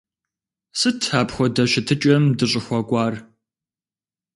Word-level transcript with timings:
Сыт 0.79 0.99
апхуэдэ 1.19 1.63
щытыкӀэм 1.71 2.23
дыщӀыхуэкӀуар? 2.37 3.13